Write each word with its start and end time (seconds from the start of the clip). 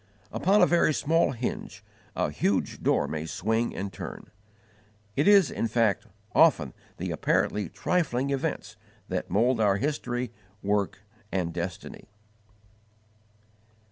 Upon 0.31 0.63
a 0.63 0.65
very 0.65 0.95
small 0.95 1.29
hinge 1.33 1.83
a 2.15 2.31
huge 2.31 2.81
door 2.81 3.07
may 3.07 3.27
swing 3.27 3.75
and 3.75 3.93
turn. 3.93 4.31
It 5.15 5.27
is, 5.27 5.51
in 5.51 5.67
fact, 5.67 6.07
often 6.33 6.73
the 6.97 7.11
apparently 7.11 7.69
trifling 7.69 8.31
events 8.31 8.77
that 9.09 9.29
mould 9.29 9.61
our 9.61 9.77
history, 9.77 10.31
work, 10.63 11.03
and 11.31 11.53
destiny. 11.53 12.09